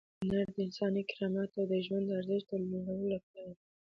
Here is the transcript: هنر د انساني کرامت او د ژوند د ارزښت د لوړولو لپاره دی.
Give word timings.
هنر 0.19 0.45
د 0.55 0.57
انساني 0.65 1.03
کرامت 1.11 1.49
او 1.59 1.65
د 1.71 1.73
ژوند 1.85 2.05
د 2.07 2.11
ارزښت 2.19 2.47
د 2.49 2.53
لوړولو 2.67 3.05
لپاره 3.15 3.49
دی. 3.57 3.63